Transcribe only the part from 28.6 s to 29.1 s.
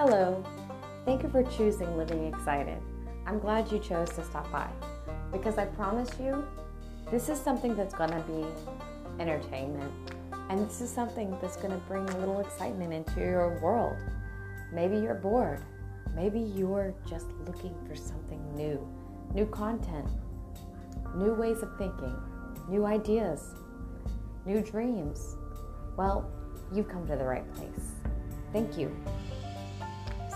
you.